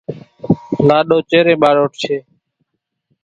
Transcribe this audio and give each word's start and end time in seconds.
لاڏو 0.87 1.17
چيرين 1.29 1.57
ٻاروٺشيَ۔ 1.61 2.15